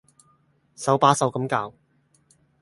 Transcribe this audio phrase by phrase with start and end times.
[0.75, 1.75] 手把手咁教